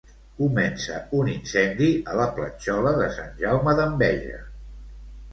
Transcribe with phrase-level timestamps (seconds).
[0.37, 4.41] Comença un incendi a la Platjola de Sant Jaume d'Enveja.